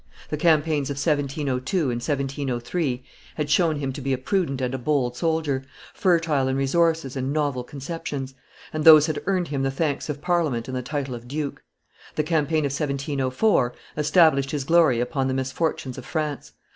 The 0.29 0.35
campaigns 0.35 0.89
of 0.89 0.95
1702 0.95 1.77
and 1.91 2.01
1703 2.01 3.03
had 3.35 3.51
shown 3.51 3.75
him 3.75 3.93
to 3.93 4.01
be 4.01 4.13
a 4.13 4.17
prudent 4.17 4.59
and 4.59 4.73
a 4.73 4.79
bold 4.79 5.15
soldier, 5.15 5.63
fertile 5.93 6.47
in 6.47 6.55
resources 6.57 7.15
and 7.15 7.31
novel 7.31 7.63
conceptions; 7.63 8.33
and 8.73 8.83
those 8.83 9.05
had 9.05 9.21
earned 9.27 9.49
him 9.49 9.61
the 9.61 9.69
thanks 9.69 10.09
of 10.09 10.19
Parliament 10.19 10.67
and 10.67 10.75
the 10.75 10.81
title 10.81 11.13
of 11.13 11.27
duke. 11.27 11.61
The 12.15 12.23
campaign 12.23 12.65
of 12.65 12.71
1704 12.71 13.75
established 13.95 14.49
his 14.49 14.63
glory 14.63 14.99
upon 14.99 15.27
the 15.27 15.35
misfortunes 15.35 15.99
of 15.99 16.05
France. 16.07 16.53